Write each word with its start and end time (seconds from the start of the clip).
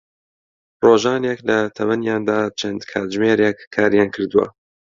ڕۆژانێک 0.83 1.39
لە 1.49 1.57
تەمەنیاندا 1.75 2.39
چەند 2.59 2.81
کاتژمێر 2.91 3.39
کاریان 3.75 4.09
کردووە 4.15 4.47